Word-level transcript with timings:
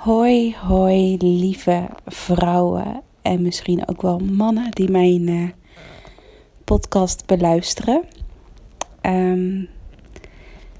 Hoi, 0.00 0.56
hoi, 0.56 1.16
lieve 1.16 1.88
vrouwen 2.06 3.02
en 3.22 3.42
misschien 3.42 3.88
ook 3.88 4.02
wel 4.02 4.18
mannen 4.18 4.70
die 4.70 4.90
mijn 4.90 5.28
uh, 5.28 5.48
podcast 6.64 7.26
beluisteren. 7.26 8.02
Um, 9.02 9.68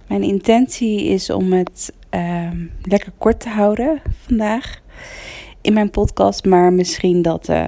mijn 0.07 0.23
intentie 0.23 1.05
is 1.05 1.31
om 1.31 1.53
het 1.53 1.93
um, 2.11 2.73
lekker 2.83 3.13
kort 3.19 3.41
te 3.41 3.49
houden 3.49 4.03
vandaag 4.27 4.81
in 5.61 5.73
mijn 5.73 5.91
podcast, 5.91 6.45
maar 6.45 6.73
misschien 6.73 7.23
dat, 7.23 7.49
uh, 7.49 7.67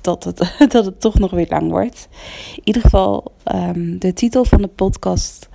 dat, 0.00 0.24
het, 0.24 0.54
dat 0.72 0.84
het 0.84 1.00
toch 1.00 1.18
nog 1.18 1.30
weer 1.30 1.48
lang 1.48 1.70
wordt. 1.70 2.08
In 2.56 2.62
ieder 2.64 2.82
geval, 2.82 3.32
um, 3.54 3.98
de 3.98 4.12
titel 4.12 4.44
van 4.44 4.62
de 4.62 4.68
podcast 4.68 5.48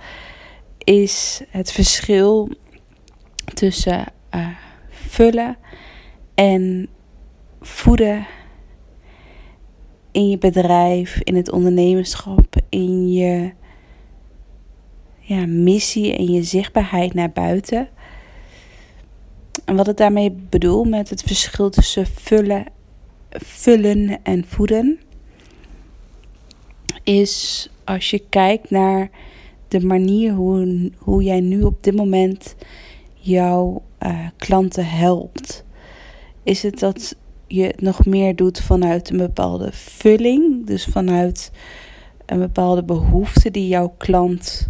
is 0.78 1.42
het 1.50 1.72
verschil 1.72 2.50
tussen 3.54 4.04
uh, 4.34 4.48
vullen 4.90 5.56
en 6.34 6.88
voeden 7.60 8.26
in 10.10 10.28
je 10.28 10.38
bedrijf, 10.38 11.20
in 11.22 11.36
het 11.36 11.50
ondernemerschap, 11.50 12.56
in 12.68 13.12
je 13.12 13.52
ja, 15.18 15.46
missie 15.46 16.16
en 16.16 16.32
je 16.32 16.42
zichtbaarheid 16.42 17.14
naar 17.14 17.30
buiten. 17.30 17.88
En 19.64 19.76
wat 19.76 19.88
ik 19.88 19.96
daarmee 19.96 20.30
bedoel 20.30 20.84
met 20.84 21.10
het 21.10 21.22
verschil 21.22 21.70
tussen 21.70 22.06
vullen, 22.06 22.64
vullen 23.30 24.18
en 24.22 24.44
voeden, 24.46 25.00
is 27.02 27.68
als 27.84 28.10
je 28.10 28.22
kijkt 28.28 28.70
naar 28.70 29.10
de 29.68 29.80
manier 29.86 30.32
hoe, 30.32 30.90
hoe 30.98 31.22
jij 31.22 31.40
nu 31.40 31.62
op 31.62 31.82
dit 31.82 31.96
moment 31.96 32.56
jouw 33.20 33.82
uh, 34.02 34.26
klanten 34.36 34.86
helpt? 34.86 35.64
Is 36.42 36.62
het 36.62 36.78
dat 36.78 37.16
je 37.46 37.62
het 37.62 37.80
nog 37.80 38.06
meer 38.06 38.36
doet 38.36 38.60
vanuit 38.60 39.10
een 39.10 39.16
bepaalde 39.16 39.72
vulling, 39.72 40.66
dus 40.66 40.84
vanuit 40.84 41.50
een 42.26 42.38
bepaalde 42.38 42.82
behoefte 42.82 43.50
die 43.50 43.68
jouw 43.68 43.94
klant 43.96 44.68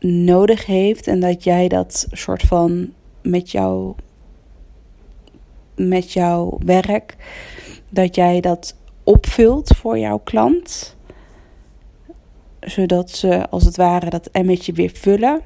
nodig 0.00 0.66
heeft 0.66 1.06
en 1.06 1.20
dat 1.20 1.44
jij 1.44 1.68
dat 1.68 2.06
soort 2.10 2.42
van 2.42 2.92
met 3.22 3.50
jou 3.50 3.94
met 5.74 6.12
jouw 6.12 6.58
werk 6.64 7.16
dat 7.88 8.14
jij 8.14 8.40
dat 8.40 8.76
opvult 9.04 9.76
voor 9.76 9.98
jouw 9.98 10.18
klant 10.18 10.96
zodat 12.60 13.10
ze 13.10 13.48
als 13.48 13.64
het 13.64 13.76
ware 13.76 14.10
dat 14.10 14.26
emmetje 14.26 14.72
weer 14.72 14.90
vullen 14.94 15.40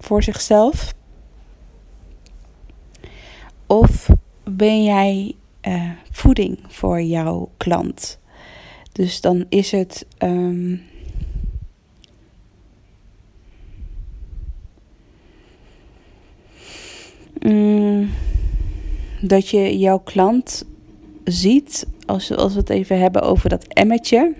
voor 0.00 0.22
zichzelf? 0.22 0.94
Of 3.66 4.08
ben 4.44 4.84
jij 4.84 5.34
uh, 5.68 5.90
voeding 6.10 6.58
voor 6.68 7.02
jouw 7.02 7.50
klant? 7.56 8.18
Dus 8.92 9.20
dan 9.20 9.46
is 9.48 9.70
het. 9.70 10.06
Um, 10.18 10.82
mm, 17.40 18.10
dat 19.20 19.48
je 19.48 19.78
jouw 19.78 19.98
klant 19.98 20.64
ziet, 21.24 21.86
als, 22.06 22.36
als 22.36 22.52
we 22.52 22.58
het 22.58 22.70
even 22.70 22.98
hebben 22.98 23.22
over 23.22 23.48
dat 23.48 23.64
emmetje. 23.64 24.34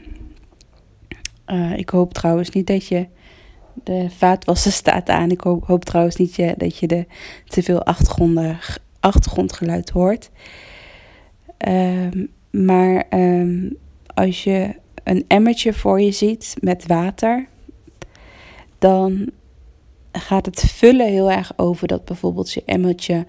Uh, 1.46 1.78
ik 1.78 1.88
hoop 1.90 2.14
trouwens 2.14 2.50
niet 2.50 2.66
dat 2.66 2.86
je 2.86 3.08
de 3.84 4.06
vaatwasser 4.16 4.72
staat 4.72 5.08
aan. 5.08 5.30
Ik 5.30 5.40
hoop, 5.40 5.84
trouwens 5.84 6.16
niet 6.16 6.34
je, 6.34 6.54
dat 6.56 6.76
je 6.76 6.86
de 6.86 7.06
te 7.46 7.62
veel 7.62 7.82
achtergrondgeluid 9.00 9.90
hoort. 9.90 10.30
Um, 11.68 12.30
maar 12.50 13.06
um, 13.10 13.76
als 14.14 14.44
je 14.44 14.74
een 15.04 15.24
emmertje 15.28 15.72
voor 15.72 16.00
je 16.00 16.12
ziet 16.12 16.56
met 16.60 16.86
water, 16.86 17.46
dan 18.78 19.30
gaat 20.12 20.46
het 20.46 20.60
vullen 20.60 21.06
heel 21.06 21.30
erg 21.30 21.52
over 21.56 21.88
dat 21.88 22.04
bijvoorbeeld 22.04 22.52
je 22.52 22.62
emmertje 22.64 23.26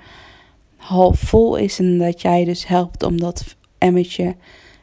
half 0.76 1.20
vol 1.20 1.56
is 1.56 1.80
en 1.80 1.98
dat 1.98 2.22
jij 2.22 2.46
dus 2.46 2.68
helpt 2.68 3.04
om 3.04 3.20
dat 3.20 3.56
emmertje 3.78 4.36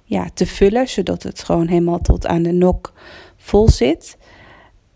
ja, 0.05 0.28
te 0.34 0.47
vullen, 0.47 0.88
zodat 0.88 1.22
het 1.22 1.44
gewoon 1.44 1.66
helemaal 1.66 2.00
tot 2.00 2.27
aan 2.27 2.43
de 2.43 2.53
nok 2.53 2.93
vol 3.37 3.69
zit. 3.69 4.18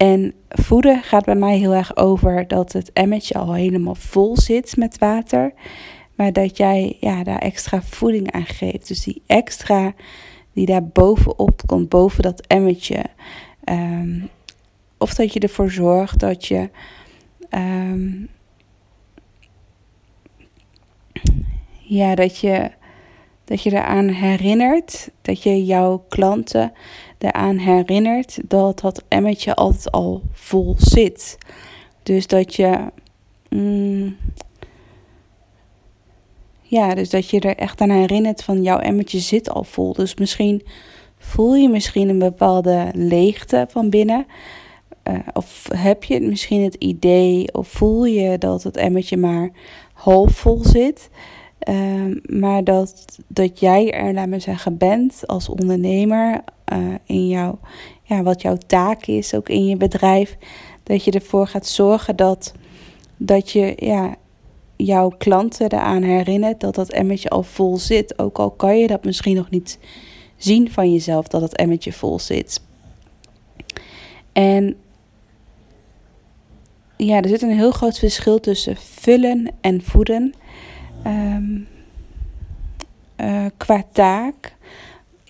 En 0.02 0.34
voeden 0.48 1.02
gaat 1.02 1.24
bij 1.24 1.34
mij 1.34 1.56
heel 1.56 1.74
erg 1.74 1.96
over 1.96 2.48
dat 2.48 2.72
het 2.72 2.92
emmetje 2.92 3.34
al 3.34 3.54
helemaal 3.54 3.94
vol 3.94 4.36
zit 4.36 4.76
met 4.76 4.98
water. 4.98 5.52
Maar 6.14 6.32
dat 6.32 6.56
jij 6.56 6.96
ja, 7.00 7.24
daar 7.24 7.38
extra 7.38 7.82
voeding 7.82 8.32
aan 8.32 8.46
geeft. 8.46 8.88
Dus 8.88 9.02
die 9.02 9.22
extra 9.26 9.94
die 10.52 10.66
daar 10.66 10.86
bovenop 10.86 11.62
komt, 11.66 11.88
boven 11.88 12.22
dat 12.22 12.46
emmetje. 12.46 13.04
Um, 13.64 14.28
of 14.98 15.14
dat 15.14 15.32
je 15.32 15.40
ervoor 15.40 15.70
zorgt 15.70 16.18
dat 16.18 16.46
je. 16.46 16.70
Um, 17.50 18.28
ja, 21.78 22.14
dat 22.14 22.38
je, 22.38 22.70
dat 23.44 23.62
je 23.62 23.70
eraan 23.70 24.08
herinnert. 24.08 25.10
Dat 25.20 25.42
je 25.42 25.64
jouw 25.64 26.04
klanten 26.08 26.72
eraan 27.22 27.56
herinnert 27.56 28.38
dat 28.44 28.80
dat 28.80 29.04
emmetje 29.08 29.54
altijd 29.54 29.90
al 29.90 30.22
vol 30.32 30.74
zit. 30.78 31.38
Dus 32.02 32.26
dat 32.26 32.54
je. 32.54 32.78
Mm, 33.48 34.16
ja, 36.62 36.94
dus 36.94 37.10
dat 37.10 37.30
je 37.30 37.40
er 37.40 37.56
echt 37.56 37.80
aan 37.80 37.90
herinnert 37.90 38.44
van 38.44 38.62
jouw 38.62 38.78
emmertje 38.78 39.18
zit 39.18 39.50
al 39.50 39.64
vol. 39.64 39.92
Dus 39.92 40.14
misschien 40.14 40.62
voel 41.18 41.54
je 41.54 41.68
misschien 41.68 42.08
een 42.08 42.18
bepaalde 42.18 42.88
leegte 42.92 43.66
van 43.68 43.90
binnen. 43.90 44.26
Uh, 45.10 45.18
of 45.32 45.68
heb 45.76 46.04
je 46.04 46.20
misschien 46.20 46.62
het 46.62 46.74
idee 46.74 47.54
of 47.54 47.68
voel 47.68 48.04
je 48.04 48.38
dat 48.38 48.62
het 48.62 48.76
emmertje 48.76 49.16
maar 49.16 49.50
half 49.92 50.32
vol 50.32 50.64
zit. 50.64 51.10
Uh, 51.68 52.16
maar 52.40 52.64
dat, 52.64 53.18
dat 53.26 53.60
jij 53.60 53.92
er, 53.92 54.14
laat 54.14 54.28
maar 54.28 54.40
zeggen, 54.40 54.76
bent 54.76 55.26
als 55.26 55.48
ondernemer, 55.48 56.44
uh, 56.72 56.94
in 57.04 57.28
jouw, 57.28 57.58
ja, 58.02 58.22
wat 58.22 58.42
jouw 58.42 58.56
taak 58.66 59.06
is, 59.06 59.34
ook 59.34 59.48
in 59.48 59.66
je 59.66 59.76
bedrijf. 59.76 60.36
Dat 60.82 61.04
je 61.04 61.10
ervoor 61.10 61.46
gaat 61.46 61.66
zorgen 61.66 62.16
dat, 62.16 62.54
dat 63.16 63.50
je 63.50 63.72
ja, 63.76 64.16
jouw 64.76 65.08
klanten 65.08 65.72
eraan 65.72 66.02
herinnert 66.02 66.60
dat 66.60 66.74
dat 66.74 66.90
emmertje 66.90 67.28
al 67.28 67.42
vol 67.42 67.76
zit. 67.76 68.18
Ook 68.18 68.38
al 68.38 68.50
kan 68.50 68.78
je 68.78 68.86
dat 68.86 69.04
misschien 69.04 69.36
nog 69.36 69.50
niet 69.50 69.78
zien 70.36 70.70
van 70.70 70.92
jezelf 70.92 71.28
dat 71.28 71.42
het 71.42 71.56
emmertje 71.56 71.92
vol 71.92 72.18
zit. 72.18 72.62
En 74.32 74.76
ja, 76.96 77.20
er 77.20 77.28
zit 77.28 77.42
een 77.42 77.56
heel 77.56 77.70
groot 77.70 77.98
verschil 77.98 78.40
tussen 78.40 78.76
vullen 78.76 79.50
en 79.60 79.82
voeden. 79.82 80.34
Um, 81.06 81.66
uh, 83.16 83.46
qua 83.56 83.84
taak 83.92 84.56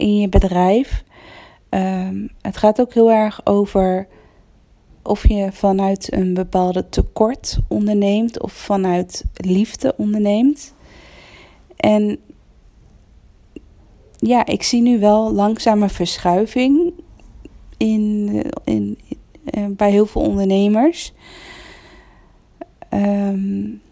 in 0.02 0.16
je 0.16 0.28
bedrijf. 0.28 1.04
Um, 1.70 2.30
het 2.40 2.56
gaat 2.56 2.80
ook 2.80 2.94
heel 2.94 3.10
erg 3.10 3.46
over 3.46 4.08
of 5.02 5.28
je 5.28 5.52
vanuit 5.52 6.12
een 6.12 6.34
bepaalde 6.34 6.88
tekort 6.88 7.58
onderneemt 7.68 8.42
of 8.42 8.52
vanuit 8.52 9.24
liefde 9.34 9.94
onderneemt. 9.96 10.74
En 11.76 12.18
ja, 14.16 14.46
ik 14.46 14.62
zie 14.62 14.82
nu 14.82 14.98
wel 14.98 15.32
langzame 15.32 15.88
verschuiving 15.88 16.92
in, 17.76 18.30
in, 18.64 18.98
in 19.44 19.76
bij 19.76 19.90
heel 19.90 20.06
veel 20.06 20.22
ondernemers. 20.22 21.12
Um, 22.90 23.82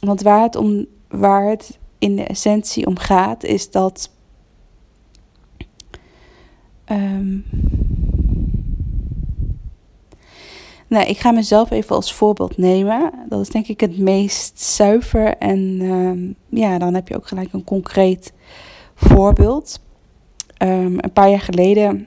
want 0.00 0.22
waar 0.22 0.42
het, 0.42 0.56
om, 0.56 0.86
waar 1.08 1.48
het 1.48 1.78
in 1.98 2.16
de 2.16 2.24
essentie 2.24 2.86
om 2.86 2.98
gaat, 2.98 3.44
is 3.44 3.70
dat 3.70 4.10
Um, 6.92 7.44
nou, 10.86 11.06
ik 11.06 11.18
ga 11.18 11.30
mezelf 11.30 11.70
even 11.70 11.96
als 11.96 12.12
voorbeeld 12.12 12.56
nemen. 12.56 13.12
Dat 13.28 13.40
is 13.40 13.48
denk 13.48 13.66
ik 13.66 13.80
het 13.80 13.98
meest 13.98 14.60
zuiver. 14.60 15.36
En 15.36 15.80
um, 15.80 16.34
ja, 16.48 16.78
dan 16.78 16.94
heb 16.94 17.08
je 17.08 17.16
ook 17.16 17.26
gelijk 17.26 17.52
een 17.52 17.64
concreet 17.64 18.32
voorbeeld. 18.94 19.80
Um, 20.62 20.96
een 21.00 21.12
paar 21.12 21.30
jaar 21.30 21.40
geleden, 21.40 22.06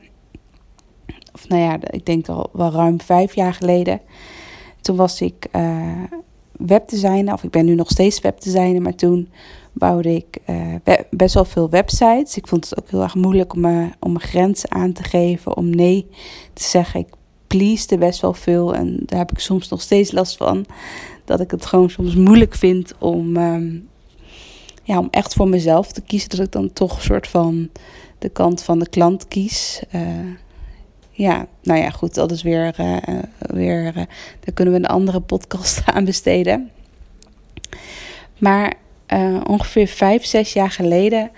of 1.33 1.47
nou 1.47 1.61
ja, 1.61 1.77
ik 1.89 2.05
denk 2.05 2.27
al 2.27 2.49
wel 2.53 2.71
ruim 2.71 3.01
vijf 3.01 3.35
jaar 3.35 3.53
geleden. 3.53 4.01
Toen 4.81 4.95
was 4.95 5.21
ik 5.21 5.47
uh, 5.55 6.03
webdesigner, 6.51 7.33
of 7.33 7.43
ik 7.43 7.49
ben 7.49 7.65
nu 7.65 7.75
nog 7.75 7.89
steeds 7.89 8.21
webdesigner, 8.21 8.81
maar 8.81 8.95
toen 8.95 9.29
bouwde 9.73 10.15
ik 10.15 10.37
uh, 10.49 10.95
best 11.09 11.33
wel 11.33 11.45
veel 11.45 11.69
websites. 11.69 12.37
Ik 12.37 12.47
vond 12.47 12.69
het 12.69 12.79
ook 12.79 12.89
heel 12.89 13.01
erg 13.01 13.15
moeilijk 13.15 13.53
om, 13.53 13.59
me, 13.59 13.89
om 13.99 14.11
mijn 14.11 14.25
grenzen 14.25 14.71
aan 14.71 14.93
te 14.93 15.03
geven, 15.03 15.57
om 15.57 15.69
nee 15.69 16.07
te 16.53 16.63
zeggen. 16.63 16.99
Ik 16.99 17.07
pleaste 17.47 17.97
best 17.97 18.21
wel 18.21 18.33
veel 18.33 18.75
en 18.75 18.97
daar 19.05 19.19
heb 19.19 19.31
ik 19.31 19.39
soms 19.39 19.69
nog 19.69 19.81
steeds 19.81 20.11
last 20.11 20.37
van. 20.37 20.65
dat 21.25 21.39
ik 21.39 21.51
het 21.51 21.65
gewoon 21.65 21.89
soms 21.89 22.15
moeilijk 22.15 22.55
vind 22.55 22.93
om, 22.99 23.37
ehm, 23.37 23.77
ja, 24.83 24.99
om 24.99 25.07
echt 25.11 25.33
voor 25.33 25.47
mezelf 25.47 25.91
te 25.91 26.01
kiezen. 26.01 26.29
Dat 26.29 26.39
ik 26.39 26.51
dan 26.51 26.73
toch 26.73 26.95
een 26.95 27.01
soort 27.01 27.27
van 27.27 27.69
de 28.17 28.29
kant 28.29 28.63
van 28.63 28.79
de 28.79 28.89
klant 28.89 29.27
kies. 29.27 29.83
Uh, 29.95 30.01
ja, 31.11 31.47
nou 31.61 31.79
ja, 31.79 31.89
goed, 31.89 32.13
dat 32.13 32.31
is 32.31 32.41
weer, 32.41 32.79
uh, 32.79 32.97
weer 33.39 33.93
daar 34.39 34.53
kunnen 34.53 34.73
we 34.73 34.79
een 34.79 34.85
andere 34.85 35.19
podcast 35.19 35.81
aan 35.93 36.05
besteden. 36.05 36.71
Maar 38.37 38.73
ongeveer 39.47 39.87
vijf, 39.87 40.25
zes 40.25 40.53
jaar 40.53 40.71
geleden 40.71 41.31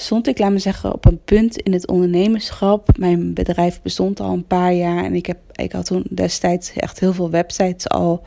stond 0.00 0.26
ik, 0.26 0.38
laat 0.38 0.50
me 0.50 0.58
zeggen, 0.58 0.92
op 0.92 1.04
een 1.04 1.20
punt 1.24 1.56
in 1.56 1.72
het 1.72 1.86
ondernemerschap. 1.86 2.98
Mijn 2.98 3.34
bedrijf 3.34 3.82
bestond 3.82 4.20
al 4.20 4.32
een 4.32 4.46
paar 4.46 4.72
jaar 4.72 5.04
en 5.04 5.14
ik, 5.14 5.26
heb, 5.26 5.38
ik 5.52 5.72
had 5.72 5.84
toen 5.84 6.04
destijds 6.10 6.72
echt 6.72 7.00
heel 7.00 7.12
veel 7.12 7.30
websites 7.30 7.88
al 7.88 8.22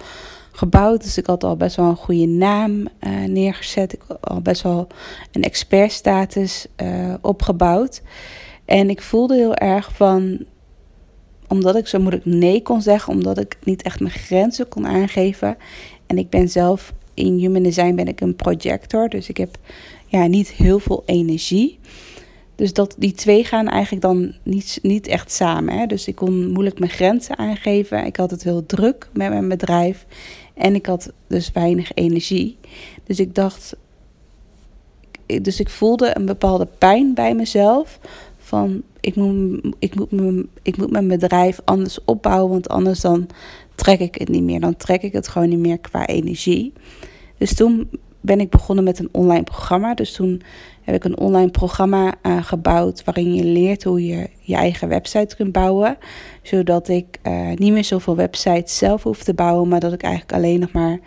gebouwd. 0.52 1.04
Dus 1.04 1.18
ik 1.18 1.26
had 1.26 1.44
al 1.44 1.58
best 1.58 1.76
wel 1.76 1.86
een 1.86 1.96
goede 1.96 2.26
naam 2.26 2.72
uh, 2.72 2.88
neergezet. 3.28 3.94
Ik 3.94 4.02
had 4.08 4.18
al 4.22 4.42
best 4.42 4.62
wel 4.62 4.88
een 5.32 5.44
expertstatus 5.44 6.68
uh, 6.82 7.14
opgebouwd. 7.22 8.02
En 8.66 8.90
ik 8.90 9.02
voelde 9.02 9.36
heel 9.36 9.56
erg 9.56 9.92
van, 9.94 10.46
omdat 11.48 11.76
ik 11.76 11.88
zo 11.88 12.00
moeilijk 12.00 12.26
nee 12.26 12.62
kon 12.62 12.82
zeggen, 12.82 13.14
omdat 13.14 13.40
ik 13.40 13.58
niet 13.64 13.82
echt 13.82 14.00
mijn 14.00 14.14
grenzen 14.14 14.68
kon 14.68 14.88
aangeven. 14.88 15.58
En 16.08 16.18
ik 16.18 16.30
ben 16.30 16.50
zelf 16.50 16.94
in 17.14 17.38
Human 17.38 17.64
Design 17.64 17.96
ben 17.96 18.08
ik 18.08 18.22
een 18.22 18.36
projector, 18.36 19.10
dus 19.10 19.30
ik 19.30 19.38
heb 19.38 19.58
ja, 20.08 20.28
niet 20.28 20.50
heel 20.50 20.80
veel 20.80 21.04
energie. 21.06 21.80
Dus 22.56 22.74
dat, 22.74 22.96
die 22.98 23.12
twee 23.12 23.44
gaan 23.44 23.68
eigenlijk 23.68 24.04
dan 24.04 24.34
niet, 24.44 24.80
niet 24.82 25.08
echt 25.08 25.32
samen. 25.32 25.78
Hè? 25.78 25.86
Dus 25.86 26.08
ik 26.08 26.16
kon 26.16 26.52
moeilijk 26.52 26.80
mijn 26.80 26.92
grenzen 26.92 27.38
aangeven. 27.38 28.06
Ik 28.06 28.16
had 28.16 28.32
het 28.32 28.44
heel 28.44 28.66
druk 28.66 29.10
met 29.14 29.30
mijn 29.30 29.48
bedrijf. 29.48 30.06
En 30.54 30.76
ik 30.76 30.86
had 30.86 31.12
dus 31.28 31.52
weinig 31.52 31.94
energie. 31.94 32.58
Dus 33.04 33.20
ik 33.20 33.36
dacht. 33.36 33.76
Dus 35.42 35.60
ik 35.60 35.70
voelde 35.70 36.18
een 36.18 36.26
bepaalde 36.26 36.68
pijn 36.78 37.14
bij 37.14 37.36
mezelf. 37.36 38.00
Van 38.38 38.82
ik 39.00 39.16
moet, 39.16 39.76
ik 39.80 39.96
moet, 39.96 40.12
mijn, 40.12 40.50
ik 40.62 40.78
moet 40.78 40.92
mijn 40.92 41.08
bedrijf 41.08 41.60
anders 41.64 42.00
opbouwen. 42.06 42.52
Want 42.52 42.70
anders 42.70 43.00
dan 43.00 43.28
trek 43.82 44.00
ik 44.00 44.16
het 44.16 44.30
niet 44.30 44.44
meer. 44.44 44.60
Dan 44.60 44.76
trek 44.76 45.02
ik 45.02 45.14
het 45.14 45.28
gewoon 45.28 45.50
niet 45.50 45.60
meer 45.60 45.80
qua 45.80 46.06
energie. 46.06 46.74
Dus 47.38 47.54
toen 47.54 47.90
ben 48.20 48.40
ik 48.40 48.50
begonnen 48.50 48.84
met 48.84 49.00
een 49.00 49.10
online 49.12 49.44
programma. 49.44 49.94
Dus 49.94 50.14
toen 50.14 50.42
heb 50.82 50.96
ik 50.96 51.04
een 51.04 51.18
online 51.18 51.52
programma 51.52 52.14
uh, 52.24 52.44
gebouwd 52.44 53.04
waarin 53.04 53.34
je 53.34 53.44
leert 53.44 53.84
hoe 53.84 54.06
je 54.06 54.30
je 54.40 54.56
eigen 54.56 54.88
website 54.88 55.36
kunt 55.36 55.52
bouwen. 55.52 55.98
Zodat 56.42 56.88
ik 56.88 57.20
uh, 57.24 57.52
niet 57.56 57.74
meer 57.74 57.84
zoveel 57.84 58.16
websites 58.16 58.78
zelf 58.78 59.04
hoef 59.04 59.24
te 59.24 59.34
bouwen, 59.34 59.68
maar 59.68 59.80
dat 59.80 59.94
ik 59.94 60.04
eigenlijk 60.04 60.34
alleen 60.34 60.60
nog 60.60 60.72
maar 60.72 61.00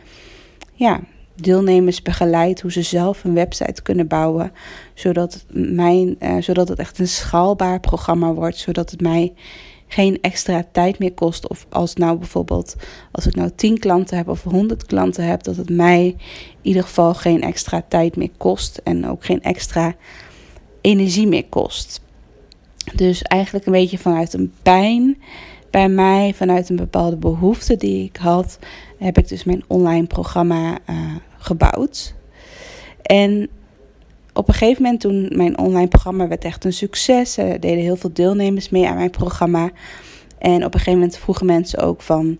ja, 0.72 1.00
deelnemers 1.34 2.02
begeleid 2.02 2.60
hoe 2.60 2.72
ze 2.72 2.82
zelf 2.82 3.24
een 3.24 3.34
website 3.34 3.82
kunnen 3.82 4.06
bouwen. 4.06 4.52
Zodat, 4.94 5.44
mijn, 5.52 6.16
uh, 6.20 6.36
zodat 6.40 6.68
het 6.68 6.78
echt 6.78 6.98
een 6.98 7.08
schaalbaar 7.08 7.80
programma 7.80 8.32
wordt. 8.32 8.56
Zodat 8.56 8.90
het 8.90 9.00
mij 9.00 9.32
geen 9.94 10.18
extra 10.20 10.64
tijd 10.72 10.98
meer 10.98 11.12
kost. 11.12 11.48
Of 11.48 11.66
als 11.68 11.94
nou 11.94 12.18
bijvoorbeeld, 12.18 12.76
als 13.10 13.26
ik 13.26 13.34
nou 13.34 13.50
10 13.56 13.78
klanten 13.78 14.16
heb 14.16 14.28
of 14.28 14.42
100 14.42 14.86
klanten 14.86 15.24
heb, 15.26 15.42
dat 15.42 15.56
het 15.56 15.70
mij 15.70 16.04
in 16.06 16.16
ieder 16.62 16.82
geval 16.82 17.14
geen 17.14 17.42
extra 17.42 17.82
tijd 17.88 18.16
meer 18.16 18.30
kost. 18.36 18.80
En 18.84 19.08
ook 19.08 19.24
geen 19.24 19.42
extra 19.42 19.94
energie 20.80 21.26
meer 21.26 21.44
kost. 21.48 22.00
Dus 22.94 23.22
eigenlijk 23.22 23.66
een 23.66 23.72
beetje 23.72 23.98
vanuit 23.98 24.32
een 24.32 24.52
pijn 24.62 25.18
bij 25.70 25.88
mij, 25.88 26.34
vanuit 26.34 26.68
een 26.68 26.76
bepaalde 26.76 27.16
behoefte 27.16 27.76
die 27.76 28.04
ik 28.04 28.16
had, 28.16 28.58
heb 28.98 29.18
ik 29.18 29.28
dus 29.28 29.44
mijn 29.44 29.64
online 29.66 30.06
programma 30.06 30.78
uh, 30.90 30.96
gebouwd. 31.38 32.14
En 33.02 33.48
op 34.34 34.48
een 34.48 34.54
gegeven 34.54 34.82
moment 34.82 35.00
toen 35.00 35.28
mijn 35.32 35.58
online 35.58 35.88
programma 35.88 36.28
werd 36.28 36.44
echt 36.44 36.64
een 36.64 36.72
succes. 36.72 37.36
Er 37.36 37.60
deden 37.60 37.82
heel 37.82 37.96
veel 37.96 38.12
deelnemers 38.12 38.68
mee 38.68 38.88
aan 38.88 38.96
mijn 38.96 39.10
programma. 39.10 39.70
En 40.38 40.56
op 40.56 40.74
een 40.74 40.80
gegeven 40.80 40.98
moment 40.98 41.18
vroegen 41.18 41.46
mensen 41.46 41.78
ook 41.78 42.02
van... 42.02 42.38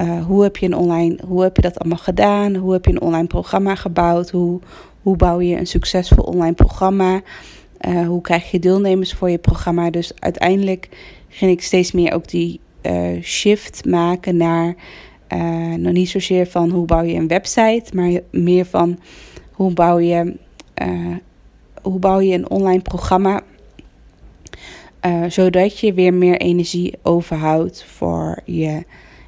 Uh, 0.00 0.26
hoe, 0.26 0.42
heb 0.42 0.56
je 0.56 0.66
een 0.66 0.76
online, 0.76 1.18
hoe 1.26 1.42
heb 1.42 1.56
je 1.56 1.62
dat 1.62 1.78
allemaal 1.78 1.98
gedaan? 1.98 2.54
Hoe 2.54 2.72
heb 2.72 2.84
je 2.84 2.90
een 2.90 3.00
online 3.00 3.26
programma 3.26 3.74
gebouwd? 3.74 4.30
Hoe, 4.30 4.60
hoe 5.02 5.16
bouw 5.16 5.40
je 5.40 5.56
een 5.56 5.66
succesvol 5.66 6.24
online 6.24 6.54
programma? 6.54 7.20
Uh, 7.88 8.06
hoe 8.06 8.20
krijg 8.20 8.50
je 8.50 8.58
deelnemers 8.58 9.12
voor 9.12 9.30
je 9.30 9.38
programma? 9.38 9.90
Dus 9.90 10.12
uiteindelijk 10.18 10.88
ging 11.28 11.50
ik 11.50 11.62
steeds 11.62 11.92
meer 11.92 12.12
ook 12.12 12.28
die 12.28 12.60
uh, 12.82 13.22
shift 13.22 13.84
maken 13.84 14.36
naar... 14.36 14.74
nog 15.76 15.92
niet 15.92 16.08
zozeer 16.08 16.46
van 16.46 16.70
hoe 16.70 16.86
bouw 16.86 17.02
je 17.02 17.14
een 17.14 17.28
website... 17.28 17.84
maar 17.94 18.20
meer 18.30 18.64
van 18.64 18.98
hoe 19.52 19.72
bouw 19.72 19.98
je 19.98 20.36
uh, 20.86 21.16
hoe 21.82 21.98
bouw 21.98 22.20
je 22.20 22.34
een 22.34 22.50
online 22.50 22.82
programma 22.82 23.42
uh, 25.06 25.24
zodat 25.28 25.78
je 25.78 25.92
weer 25.92 26.14
meer 26.14 26.36
energie 26.36 26.94
overhoudt 27.02 27.84
voor 27.84 28.40
je, 28.44 28.84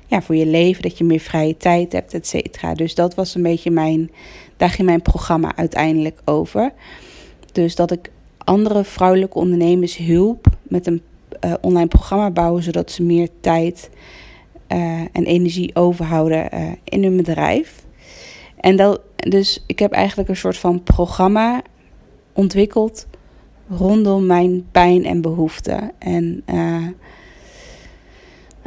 ja, 0.06 0.22
voor 0.22 0.36
je 0.36 0.46
leven, 0.46 0.82
dat 0.82 0.98
je 0.98 1.04
meer 1.04 1.20
vrije 1.20 1.56
tijd 1.56 1.92
hebt, 1.92 2.14
et 2.14 2.26
cetera. 2.26 2.74
Dus 2.74 2.94
dat 2.94 3.14
was 3.14 3.34
een 3.34 3.42
beetje 3.42 3.70
mijn, 3.70 4.10
daar 4.56 4.70
ging 4.70 4.88
mijn 4.88 5.02
programma 5.02 5.56
uiteindelijk 5.56 6.20
over. 6.24 6.72
Dus 7.52 7.74
dat 7.74 7.90
ik 7.90 8.10
andere 8.38 8.84
vrouwelijke 8.84 9.38
ondernemers 9.38 9.96
hielp 9.96 10.46
met 10.62 10.86
een 10.86 11.02
uh, 11.44 11.54
online 11.60 11.88
programma 11.88 12.30
bouwen, 12.30 12.62
zodat 12.62 12.90
ze 12.90 13.02
meer 13.02 13.28
tijd 13.40 13.90
en 15.12 15.24
energie 15.24 15.74
overhouden 15.74 16.48
in 16.84 17.02
hun 17.02 17.16
bedrijf. 17.16 17.84
En 18.60 18.76
dat, 18.76 19.00
dus 19.28 19.62
ik 19.66 19.78
heb 19.78 19.92
eigenlijk 19.92 20.28
een 20.28 20.36
soort 20.36 20.56
van 20.56 20.82
programma 20.82 21.62
ontwikkeld 22.32 23.06
rondom 23.68 24.26
mijn 24.26 24.66
pijn 24.70 25.04
en 25.04 25.20
behoeften. 25.20 25.92
En 25.98 26.42
uh, 26.46 26.86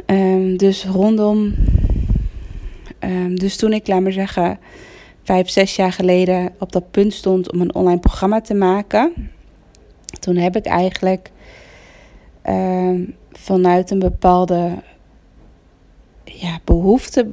um, 0.06 0.56
dus 0.56 0.84
rondom. 0.84 1.54
Um, 3.00 3.38
dus 3.38 3.56
toen 3.56 3.72
ik, 3.72 3.86
laat 3.86 4.00
maar 4.00 4.12
zeggen, 4.12 4.58
vijf, 5.22 5.48
zes 5.48 5.76
jaar 5.76 5.92
geleden 5.92 6.52
op 6.58 6.72
dat 6.72 6.90
punt 6.90 7.12
stond 7.12 7.52
om 7.52 7.60
een 7.60 7.74
online 7.74 8.00
programma 8.00 8.40
te 8.40 8.54
maken, 8.54 9.12
toen 10.20 10.36
heb 10.36 10.56
ik 10.56 10.66
eigenlijk 10.66 11.30
um, 12.48 13.14
vanuit 13.32 13.90
een 13.90 13.98
bepaalde 13.98 14.82
ja, 16.24 16.60
behoefte 16.64 17.26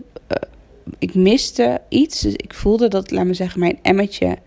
ik 1.00 1.16
miste 1.16 1.82
iets. 1.90 2.20
Dus 2.20 2.34
ik 2.34 2.54
voelde 2.54 2.88
dat, 2.88 3.12
laat 3.12 3.26
me 3.26 3.34
zeggen, 3.34 3.60
mijn 3.60 3.80
emmertje 3.82 4.38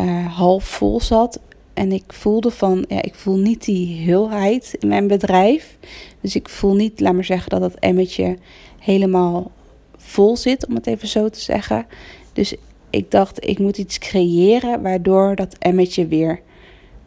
uh, 0.00 0.36
half 0.36 0.64
vol 0.64 1.00
zat. 1.00 1.40
En 1.74 1.92
ik 1.92 2.12
voelde 2.12 2.50
van, 2.50 2.84
ja, 2.88 3.02
ik 3.02 3.14
voel 3.14 3.36
niet 3.36 3.64
die 3.64 4.00
heelheid 4.00 4.76
in 4.78 4.88
mijn 4.88 5.06
bedrijf. 5.06 5.78
Dus 6.20 6.34
ik 6.34 6.48
voel 6.48 6.74
niet, 6.74 7.00
laat 7.00 7.14
maar 7.14 7.24
zeggen, 7.24 7.50
dat 7.50 7.60
dat 7.60 7.74
emmertje 7.74 8.38
helemaal 8.78 9.50
vol 9.96 10.36
zit, 10.36 10.66
om 10.66 10.74
het 10.74 10.86
even 10.86 11.08
zo 11.08 11.28
te 11.28 11.40
zeggen. 11.40 11.86
Dus 12.32 12.54
ik 12.90 13.10
dacht, 13.10 13.46
ik 13.46 13.58
moet 13.58 13.78
iets 13.78 13.98
creëren 13.98 14.82
waardoor 14.82 15.36
dat 15.36 15.56
emmertje 15.58 16.06
weer 16.06 16.40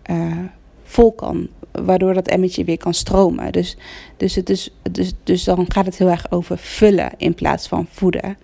uh, 0.10 0.38
vol 0.84 1.12
kan 1.12 1.48
waardoor 1.86 2.14
dat 2.14 2.28
emmetje 2.28 2.64
weer 2.64 2.78
kan 2.78 2.94
stromen. 2.94 3.52
Dus, 3.52 3.78
dus, 4.18 4.36
het 4.36 4.50
is, 4.50 4.70
dus, 4.92 5.14
dus 5.24 5.44
dan 5.44 5.66
gaat 5.68 5.86
het 5.86 5.98
heel 5.98 6.10
erg 6.10 6.32
over 6.32 6.58
vullen 6.58 7.12
in 7.18 7.34
plaats 7.34 7.68
van 7.68 7.88
voeden. 7.90 8.38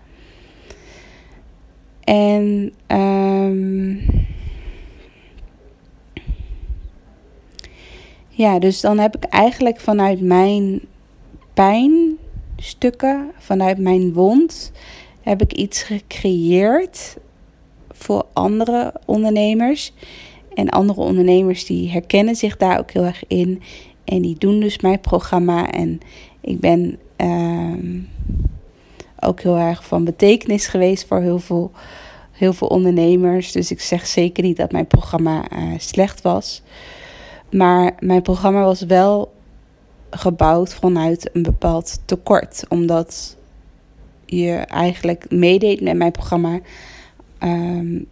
En 2.04 2.74
um, 2.88 4.02
ja, 8.30 8.60
dus 8.60 8.82
dan 8.82 9.00
heb 9.00 9.16
ik 9.16 9.24
eigenlijk 9.24 9.80
vanuit 9.80 10.22
mijn 10.22 10.82
pijnstukken, 11.54 13.32
vanuit 13.38 13.78
mijn 13.78 14.14
wond, 14.14 14.72
heb 15.22 15.42
ik 15.42 15.54
iets 15.54 15.84
gecreëerd 15.84 17.18
voor 17.92 18.26
andere 18.34 18.94
ondernemers 19.06 19.94
en 20.54 20.70
andere 20.70 21.02
ondernemers 21.02 21.66
die 21.66 21.92
herkennen 21.92 22.36
zich 22.36 22.58
daar 22.58 22.80
ook 22.80 22.92
heel 22.92 23.04
erg 23.04 23.24
in. 23.28 23.62
En 24.04 24.22
die 24.22 24.36
doen 24.38 24.60
dus 24.60 24.80
mijn 24.80 25.00
programma. 25.00 25.72
En 25.72 26.00
ik 26.42 26.60
ben 26.60 26.98
uh, 27.18 28.04
ook 29.20 29.42
heel 29.42 29.58
erg 29.58 29.86
van 29.86 30.04
betekenis 30.04 30.68
geweest 30.68 31.08
voor 31.08 31.22
heel 31.22 31.40
veel, 31.40 31.72
heel 32.32 32.54
veel 32.54 32.68
ondernemers. 32.68 33.52
Dus 33.52 33.72
ik 33.72 33.82
zeg 33.82 34.08
zeker 34.08 34.44
niet 34.44 34.58
dat 34.58 34.72
mijn 34.72 34.88
programma 34.88 35.44
uh, 35.52 35.74
slecht 35.78 36.22
was. 36.22 36.62
Maar 37.52 37.96
mijn 38.00 38.22
programma 38.22 38.64
was 38.64 38.82
wel 38.82 39.34
gebouwd 40.10 40.74
vanuit 40.74 41.30
een 41.34 41.44
bepaald 41.44 42.02
tekort. 42.06 42.64
Omdat 42.70 43.38
je 44.26 44.52
eigenlijk 44.54 45.32
meedeed 45.32 45.82
met 45.82 45.96
mijn 45.96 46.12
programma. 46.12 46.60
Um, 47.40 48.08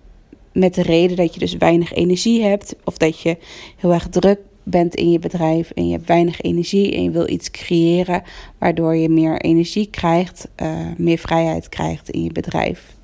met 0.53 0.73
de 0.73 0.81
reden 0.81 1.17
dat 1.17 1.33
je 1.33 1.39
dus 1.39 1.53
weinig 1.57 1.93
energie 1.93 2.43
hebt 2.43 2.75
of 2.83 2.97
dat 2.97 3.19
je 3.19 3.37
heel 3.77 3.93
erg 3.93 4.09
druk 4.09 4.39
bent 4.63 4.95
in 4.95 5.11
je 5.11 5.19
bedrijf 5.19 5.71
en 5.71 5.85
je 5.85 5.91
hebt 5.91 6.07
weinig 6.07 6.41
energie 6.41 6.95
en 6.95 7.03
je 7.03 7.09
wil 7.09 7.29
iets 7.29 7.51
creëren 7.51 8.23
waardoor 8.57 8.95
je 8.95 9.09
meer 9.09 9.41
energie 9.41 9.87
krijgt, 9.89 10.47
uh, 10.61 10.87
meer 10.97 11.17
vrijheid 11.17 11.69
krijgt 11.69 12.09
in 12.09 12.23
je 12.23 12.31
bedrijf. 12.31 12.95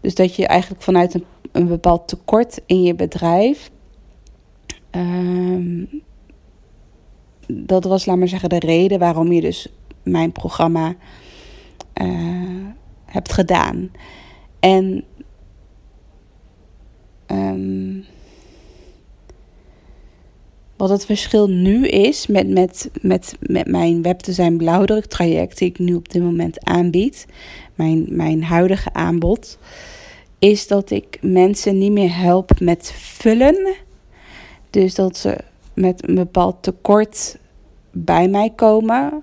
Dus 0.00 0.14
dat 0.14 0.36
je 0.36 0.46
eigenlijk 0.46 0.82
vanuit 0.82 1.14
een, 1.14 1.24
een 1.52 1.66
bepaald 1.66 2.08
tekort 2.08 2.60
in 2.66 2.82
je 2.82 2.94
bedrijf. 2.94 3.70
Um, 4.90 5.88
dat 7.46 7.84
was, 7.84 8.06
laat 8.06 8.16
maar 8.16 8.28
zeggen, 8.28 8.48
de 8.48 8.58
reden 8.58 8.98
waarom 8.98 9.32
je 9.32 9.40
dus 9.40 9.68
mijn 10.02 10.32
programma 10.32 10.94
uh, 12.02 12.66
hebt 13.04 13.32
gedaan. 13.32 13.90
En 14.60 15.04
um, 17.26 18.04
wat 20.84 20.92
het 20.92 21.06
verschil 21.06 21.48
nu 21.48 21.86
is 21.86 22.26
met, 22.26 22.48
met, 22.48 22.90
met, 23.00 23.36
met 23.40 23.66
mijn 23.66 24.02
webdesign 24.02 24.56
blauwdruk 24.56 25.04
traject 25.04 25.58
die 25.58 25.68
ik 25.68 25.78
nu 25.78 25.94
op 25.94 26.12
dit 26.12 26.22
moment 26.22 26.64
aanbied, 26.64 27.26
mijn, 27.74 28.06
mijn 28.08 28.44
huidige 28.44 28.92
aanbod, 28.92 29.58
is 30.38 30.66
dat 30.66 30.90
ik 30.90 31.18
mensen 31.20 31.78
niet 31.78 31.92
meer 31.92 32.16
help 32.16 32.60
met 32.60 32.92
vullen. 32.96 33.74
Dus 34.70 34.94
dat 34.94 35.16
ze 35.16 35.36
met 35.74 36.08
een 36.08 36.14
bepaald 36.14 36.62
tekort 36.62 37.38
bij 37.90 38.28
mij 38.28 38.50
komen. 38.50 39.22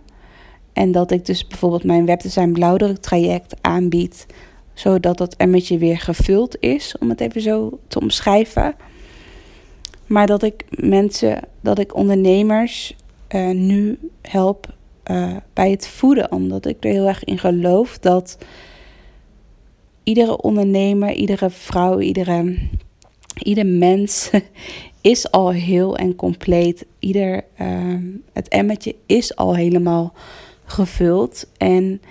En 0.74 0.92
dat 0.92 1.12
ik 1.12 1.26
dus 1.26 1.48
bijvoorbeeld 1.48 1.84
mijn 1.84 2.06
webdesign 2.06 2.52
blauwdruk 2.52 2.98
traject 2.98 3.56
aanbied. 3.62 4.26
Zodat 4.74 5.18
dat 5.18 5.36
emmetje 5.36 5.78
weer 5.78 6.00
gevuld 6.00 6.56
is, 6.60 6.96
om 7.00 7.10
het 7.10 7.22
even 7.22 7.42
zo 7.42 7.80
te 7.88 8.00
omschrijven. 8.00 8.76
Maar 10.12 10.28
dat 10.28 10.44
ik 10.44 10.66
mensen, 10.70 11.40
dat 11.62 11.80
ik 11.80 11.96
ondernemers 11.96 12.96
uh, 13.36 13.50
nu 13.50 14.00
help 14.22 14.74
uh, 15.12 15.36
bij 15.54 15.72
het 15.72 15.88
voeden. 15.88 16.32
Omdat 16.32 16.66
ik 16.66 16.84
er 16.84 16.92
heel 16.92 17.08
erg 17.08 17.24
in 17.24 17.38
geloof 17.38 18.00
dat 18.00 18.38
iedere 20.04 20.42
ondernemer, 20.42 21.12
iedere 21.12 21.50
vrouw, 21.50 22.00
iedere, 22.00 22.58
ieder 23.38 23.66
mens 23.66 24.30
is 25.02 25.32
al 25.32 25.52
heel 25.52 25.98
en 25.98 26.16
compleet. 26.16 26.86
Ieder, 27.00 27.44
uh, 27.62 27.96
het 28.34 28.48
emmetje 28.48 28.96
is 29.06 29.36
al 29.36 29.56
helemaal 29.56 30.14
gevuld. 30.66 31.48
En 31.58 32.02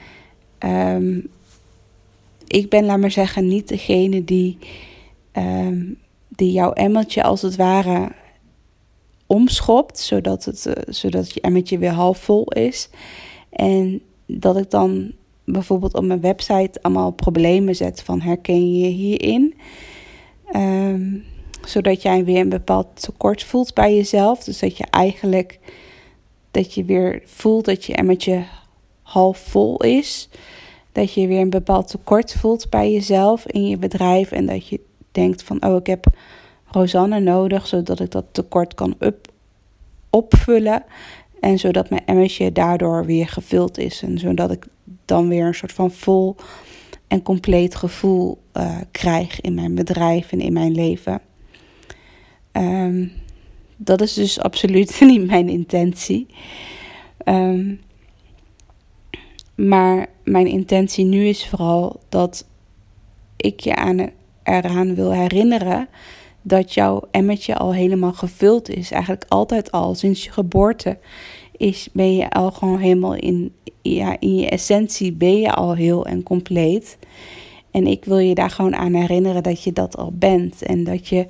um, 0.59 1.29
ik 2.47 2.69
ben, 2.69 2.85
laat 2.85 2.99
maar 2.99 3.11
zeggen, 3.11 3.49
niet 3.49 3.69
degene 3.69 4.25
die 4.25 4.59
um, 5.37 5.99
die 6.41 6.53
jouw 6.53 6.73
emmertje 6.73 7.23
als 7.23 7.43
het 7.43 7.57
ware 7.57 8.13
omschopt, 9.27 9.99
zodat, 9.99 10.45
het, 10.45 10.67
uh, 10.67 10.75
zodat 10.87 11.35
je 11.35 11.41
emmertje 11.41 11.79
weer 11.79 11.91
half 11.91 12.19
vol 12.19 12.45
is. 12.45 12.89
En 13.51 14.03
dat 14.27 14.57
ik 14.57 14.71
dan 14.71 15.13
bijvoorbeeld 15.45 15.95
op 15.95 16.05
mijn 16.05 16.21
website 16.21 16.79
allemaal 16.83 17.11
problemen 17.11 17.77
zet 17.77 18.03
van 18.03 18.21
herken 18.21 18.79
je 18.79 18.87
hierin. 18.87 19.55
Um, 20.57 21.25
zodat 21.65 22.03
jij 22.03 22.25
weer 22.25 22.41
een 22.41 22.49
bepaald 22.49 22.87
tekort 23.01 23.43
voelt 23.45 23.75
bij 23.75 23.95
jezelf. 23.95 24.45
Dus 24.45 24.59
dat 24.59 24.77
je 24.77 24.85
eigenlijk 24.91 25.59
dat 26.51 26.75
je 26.75 26.85
weer 26.85 27.23
voelt 27.25 27.65
dat 27.65 27.85
je 27.85 27.95
emmertje 27.95 28.45
half 29.03 29.39
vol 29.39 29.83
is. 29.83 30.29
Dat 30.93 31.13
je 31.13 31.27
weer 31.27 31.41
een 31.41 31.51
bepaald 31.51 31.89
tekort 31.89 32.33
voelt 32.33 32.71
bij 32.71 32.93
jezelf 32.93 33.47
in 33.47 33.69
je 33.69 33.77
bedrijf. 33.77 34.33
En 34.33 34.47
dat 34.47 34.69
je 34.69 34.81
denkt 35.13 35.43
van, 35.43 35.65
oh, 35.65 35.77
ik 35.77 35.87
heb 35.87 36.07
Rosanne 36.71 37.21
nodig, 37.21 37.67
zodat 37.67 38.01
ik 38.01 38.11
dat 38.11 38.25
tekort 38.33 38.75
kan 38.75 38.97
opvullen. 40.11 40.83
En 41.41 41.59
zodat 41.59 41.91
mijn 41.91 42.07
emmertje 42.07 42.53
daardoor 42.53 43.07
weer 43.07 43.29
gevuld 43.29 43.79
is. 43.79 44.03
En 44.03 44.19
zodat 44.19 44.51
ik 44.51 44.67
dan 45.05 45.29
weer 45.29 45.47
een 45.47 45.55
soort 45.55 45.73
van 45.73 45.91
vol 45.91 46.37
en 47.09 47.23
compleet 47.23 47.75
gevoel 47.75 48.39
uh, 48.57 48.79
krijg 48.91 49.41
in 49.41 49.55
mijn 49.55 49.75
bedrijf 49.75 50.33
en 50.33 50.41
in 50.41 50.53
mijn 50.53 50.73
leven. 50.73 51.21
Um, 52.53 53.13
dat 53.77 54.01
is 54.01 54.15
dus 54.15 54.41
absoluut 54.41 55.01
niet 55.11 55.27
mijn 55.27 55.49
intentie. 55.49 56.27
Um, 57.25 57.81
maar 59.55 60.07
mijn 60.25 60.47
intentie 60.47 61.05
nu 61.05 61.27
is 61.27 61.49
vooral 61.49 62.01
dat 62.09 62.47
ik 63.37 63.61
je 63.61 63.75
aan 63.75 64.11
eraan 64.57 64.95
wil 64.95 65.13
herinneren 65.13 65.89
dat 66.43 66.75
jouw 66.75 67.03
emmertje 67.11 67.57
al 67.57 67.75
helemaal 67.75 68.13
gevuld 68.13 68.69
is. 68.69 68.91
Eigenlijk 68.91 69.25
altijd 69.29 69.73
al, 69.73 69.95
sinds 69.95 70.25
je 70.25 70.31
geboorte 70.31 70.99
is, 71.57 71.89
ben 71.93 72.15
je 72.15 72.31
al 72.31 72.51
gewoon 72.51 72.79
helemaal 72.79 73.15
in, 73.15 73.55
ja, 73.83 74.17
in 74.19 74.37
je 74.37 74.49
essentie 74.49 75.13
ben 75.13 75.41
je 75.41 75.53
al 75.53 75.75
heel 75.75 76.07
en 76.07 76.23
compleet. 76.23 76.99
En 77.71 77.87
ik 77.87 78.05
wil 78.05 78.19
je 78.19 78.35
daar 78.35 78.51
gewoon 78.51 78.77
aan 78.77 78.95
herinneren 78.95 79.43
dat 79.43 79.63
je 79.63 79.73
dat 79.73 79.97
al 79.97 80.13
bent. 80.15 80.63
En 80.63 80.85
dat 80.85 81.09
je 81.09 81.27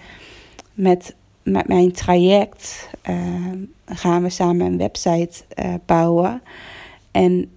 met, 0.74 1.14
met 1.42 1.68
mijn 1.68 1.92
traject 1.92 2.90
uh, 3.10 3.52
gaan 3.86 4.22
we 4.22 4.30
samen 4.30 4.66
een 4.66 4.78
website 4.78 5.42
uh, 5.64 5.74
bouwen. 5.86 6.42
En 7.10 7.50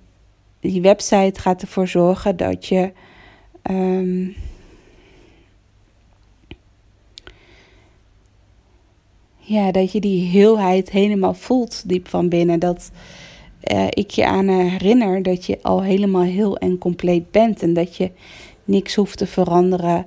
die 0.59 0.81
website 0.81 1.39
gaat 1.39 1.61
ervoor 1.61 1.87
zorgen 1.87 2.37
dat 2.37 2.65
je. 2.65 2.91
Um, 3.71 4.35
ja, 9.53 9.71
dat 9.71 9.91
je 9.91 9.99
die 9.99 10.27
heelheid 10.27 10.89
helemaal 10.89 11.33
voelt 11.33 11.89
diep 11.89 12.07
van 12.07 12.29
binnen. 12.29 12.59
Dat 12.59 12.91
uh, 13.71 13.85
ik 13.89 14.11
je 14.11 14.25
aan 14.25 14.47
herinner 14.47 15.23
dat 15.23 15.45
je 15.45 15.59
al 15.61 15.83
helemaal 15.83 16.21
heel 16.21 16.57
en 16.57 16.77
compleet 16.77 17.31
bent. 17.31 17.61
En 17.61 17.73
dat 17.73 17.95
je 17.95 18.11
niks 18.63 18.95
hoeft 18.95 19.17
te 19.17 19.27
veranderen 19.27 20.05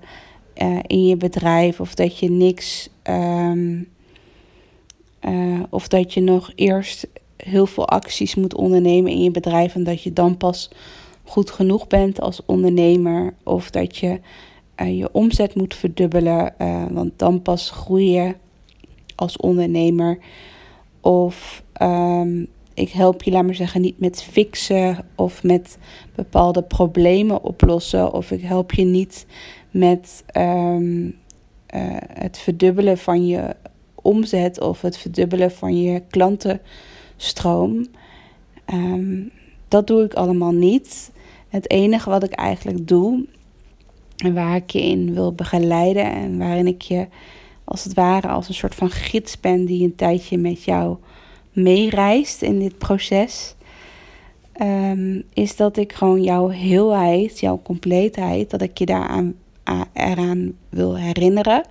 uh, 0.62 0.78
in 0.86 1.06
je 1.06 1.16
bedrijf. 1.16 1.80
Of 1.80 1.94
dat 1.94 2.18
je 2.18 2.30
niks. 2.30 2.88
Um, 3.04 3.88
uh, 5.20 5.62
of 5.70 5.88
dat 5.88 6.14
je 6.14 6.20
nog 6.20 6.52
eerst 6.54 7.06
heel 7.36 7.66
veel 7.66 7.88
acties 7.88 8.34
moet 8.34 8.54
ondernemen 8.54 9.12
in 9.12 9.22
je 9.22 9.30
bedrijf. 9.30 9.74
En 9.74 9.84
dat 9.84 10.02
je 10.02 10.12
dan 10.12 10.36
pas 10.36 10.70
goed 11.24 11.50
genoeg 11.50 11.86
bent 11.86 12.20
als 12.20 12.42
ondernemer. 12.46 13.34
Of 13.42 13.70
dat 13.70 13.96
je 13.96 14.20
je 14.76 15.08
omzet 15.12 15.54
moet 15.54 15.74
verdubbelen. 15.74 16.54
want 16.90 17.12
dan 17.16 17.42
pas 17.42 17.70
groei 17.70 18.10
je 18.10 18.34
als 19.16 19.36
ondernemer. 19.36 20.18
Of 21.00 21.62
um, 21.82 22.46
ik 22.74 22.90
help 22.90 23.22
je, 23.22 23.30
laat 23.30 23.44
maar 23.44 23.54
zeggen, 23.54 23.80
niet 23.80 23.98
met 23.98 24.22
fixen 24.22 25.04
of 25.14 25.42
met 25.42 25.78
bepaalde 26.14 26.62
problemen 26.62 27.42
oplossen. 27.42 28.12
Of 28.12 28.30
ik 28.30 28.42
help 28.42 28.72
je 28.72 28.84
niet 28.84 29.26
met 29.70 30.24
um, 30.36 31.04
uh, 31.04 31.10
het 32.12 32.38
verdubbelen 32.38 32.98
van 32.98 33.26
je 33.26 33.56
omzet 33.94 34.60
of 34.60 34.80
het 34.80 34.98
verdubbelen 34.98 35.50
van 35.50 35.80
je 35.82 36.02
klantenstroom. 36.10 37.86
Um, 38.72 39.30
dat 39.68 39.86
doe 39.86 40.04
ik 40.04 40.14
allemaal 40.14 40.52
niet. 40.52 41.12
Het 41.48 41.70
enige 41.70 42.10
wat 42.10 42.22
ik 42.22 42.32
eigenlijk 42.32 42.88
doe 42.88 43.26
en 44.16 44.34
waar 44.34 44.56
ik 44.56 44.70
je 44.70 44.82
in 44.82 45.14
wil 45.14 45.32
begeleiden 45.32 46.04
en 46.12 46.38
waarin 46.38 46.66
ik 46.66 46.82
je 46.82 47.06
als 47.66 47.84
het 47.84 47.94
ware 47.94 48.28
als 48.28 48.48
een 48.48 48.54
soort 48.54 48.74
van 48.74 48.90
gids 48.90 49.40
ben 49.40 49.64
die 49.64 49.84
een 49.84 49.94
tijdje 49.94 50.38
met 50.38 50.64
jou 50.64 50.96
meereist 51.52 52.42
in 52.42 52.58
dit 52.58 52.78
proces. 52.78 53.54
Um, 54.62 55.22
is 55.32 55.56
dat 55.56 55.76
ik 55.76 55.92
gewoon 55.92 56.22
jouw 56.22 56.48
heelheid, 56.48 57.40
jouw 57.40 57.60
compleetheid, 57.62 58.50
dat 58.50 58.62
ik 58.62 58.78
je 58.78 58.86
daaraan 58.86 59.34
eraan 59.92 60.52
wil 60.68 60.96
herinneren. 60.96 61.64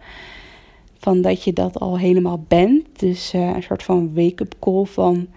Van 0.98 1.22
dat 1.22 1.44
je 1.44 1.54
dat 1.54 1.80
al 1.80 1.98
helemaal 1.98 2.44
bent. 2.48 3.00
Dus 3.00 3.34
uh, 3.34 3.42
een 3.56 3.64
soort 3.64 3.84
van 3.84 4.14
wake-up 4.14 4.56
call 4.60 4.84
van... 4.84 5.28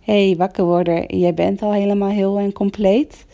hey, 0.00 0.34
wakker 0.38 0.64
worden, 0.64 1.18
jij 1.18 1.34
bent 1.34 1.62
al 1.62 1.72
helemaal 1.72 2.10
heel 2.10 2.38
en 2.38 2.52
compleet. 2.52 3.26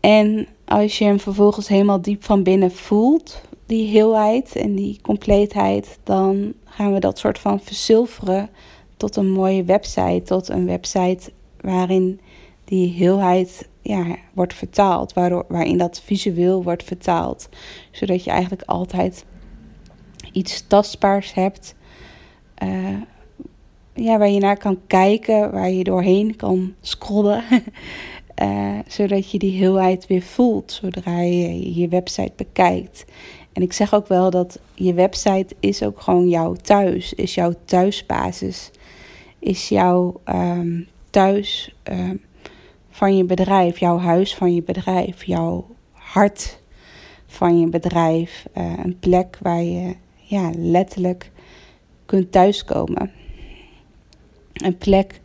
En 0.00 0.46
als 0.64 0.98
je 0.98 1.04
hem 1.04 1.20
vervolgens 1.20 1.68
helemaal 1.68 2.00
diep 2.00 2.24
van 2.24 2.42
binnen 2.42 2.72
voelt, 2.72 3.40
die 3.70 3.88
heelheid 3.88 4.56
en 4.56 4.74
die 4.74 4.98
compleetheid, 5.02 5.98
dan 6.04 6.54
gaan 6.64 6.92
we 6.92 7.00
dat 7.00 7.18
soort 7.18 7.38
van 7.38 7.60
verzilveren 7.60 8.50
tot 8.96 9.16
een 9.16 9.30
mooie 9.30 9.64
website, 9.64 10.22
tot 10.24 10.48
een 10.48 10.66
website 10.66 11.32
waarin 11.60 12.20
die 12.64 12.88
heelheid 12.88 13.68
ja, 13.82 14.16
wordt 14.34 14.54
vertaald, 14.54 15.12
waardoor, 15.12 15.44
waarin 15.48 15.78
dat 15.78 16.00
visueel 16.04 16.62
wordt 16.62 16.84
vertaald, 16.84 17.48
zodat 17.90 18.24
je 18.24 18.30
eigenlijk 18.30 18.62
altijd 18.62 19.24
iets 20.32 20.66
tastbaars 20.66 21.34
hebt, 21.34 21.74
uh, 22.62 23.00
ja, 23.94 24.18
waar 24.18 24.30
je 24.30 24.40
naar 24.40 24.58
kan 24.58 24.78
kijken, 24.86 25.52
waar 25.52 25.70
je 25.70 25.84
doorheen 25.84 26.36
kan 26.36 26.74
scrollen. 26.80 27.44
Uh, 28.42 28.78
zodat 28.96 29.30
je 29.30 29.38
die 29.38 29.58
heelheid 29.58 30.06
weer 30.06 30.22
voelt 30.22 30.72
zodra 30.72 31.20
je 31.20 31.74
je 31.74 31.88
website 31.88 32.32
bekijkt. 32.36 33.04
En 33.52 33.62
ik 33.62 33.72
zeg 33.72 33.94
ook 33.94 34.06
wel 34.06 34.30
dat 34.30 34.58
je 34.74 34.94
website 34.94 35.54
is 35.60 35.82
ook 35.82 36.00
gewoon 36.00 36.28
jouw 36.28 36.54
thuis, 36.54 37.14
is 37.14 37.34
jouw 37.34 37.54
thuisbasis, 37.64 38.70
is 39.38 39.68
jouw 39.68 40.20
um, 40.24 40.88
thuis 41.10 41.74
um, 41.84 42.20
van 42.90 43.16
je 43.16 43.24
bedrijf, 43.24 43.78
jouw 43.78 43.98
huis 43.98 44.34
van 44.34 44.54
je 44.54 44.62
bedrijf, 44.62 45.24
jouw 45.24 45.66
hart 45.92 46.60
van 47.26 47.60
je 47.60 47.66
bedrijf, 47.66 48.46
uh, 48.56 48.72
een 48.82 48.98
plek 48.98 49.38
waar 49.42 49.62
je 49.62 49.94
ja, 50.16 50.50
letterlijk 50.56 51.30
kunt 52.06 52.32
thuiskomen. 52.32 53.10
Een 54.52 54.78
plek 54.78 55.20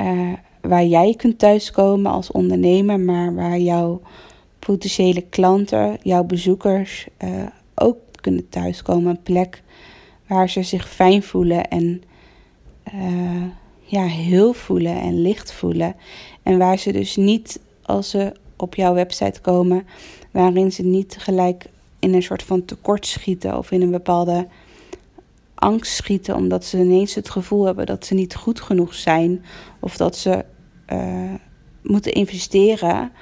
uh, 0.00 0.32
waar 0.60 0.84
jij 0.84 1.14
kunt 1.16 1.38
thuiskomen 1.38 2.12
als 2.12 2.30
ondernemer, 2.30 3.00
maar 3.00 3.34
waar 3.34 3.58
jouw 3.58 4.00
potentiële 4.68 5.22
klanten, 5.22 5.98
jouw 6.02 6.24
bezoekers 6.24 7.06
uh, 7.24 7.30
ook 7.74 7.96
kunnen 8.20 8.48
thuiskomen. 8.48 9.10
Een 9.10 9.22
plek 9.22 9.62
waar 10.26 10.48
ze 10.48 10.62
zich 10.62 10.88
fijn 10.88 11.22
voelen 11.22 11.68
en 11.68 12.02
uh, 12.94 13.42
ja, 13.80 14.04
heel 14.04 14.52
voelen 14.52 15.00
en 15.00 15.20
licht 15.20 15.52
voelen. 15.52 15.96
En 16.42 16.58
waar 16.58 16.78
ze 16.78 16.92
dus 16.92 17.16
niet, 17.16 17.60
als 17.82 18.10
ze 18.10 18.32
op 18.56 18.74
jouw 18.74 18.94
website 18.94 19.40
komen, 19.40 19.86
waarin 20.30 20.72
ze 20.72 20.82
niet 20.82 21.16
gelijk 21.18 21.64
in 21.98 22.14
een 22.14 22.22
soort 22.22 22.42
van 22.42 22.64
tekort 22.64 23.06
schieten 23.06 23.58
of 23.58 23.70
in 23.70 23.82
een 23.82 23.90
bepaalde 23.90 24.46
angst 25.54 25.94
schieten, 25.94 26.34
omdat 26.34 26.64
ze 26.64 26.78
ineens 26.78 27.14
het 27.14 27.30
gevoel 27.30 27.64
hebben 27.64 27.86
dat 27.86 28.06
ze 28.06 28.14
niet 28.14 28.34
goed 28.34 28.60
genoeg 28.60 28.94
zijn 28.94 29.44
of 29.80 29.96
dat 29.96 30.16
ze 30.16 30.44
uh, 30.92 31.34
moeten 31.82 32.12
investeren, 32.12 33.12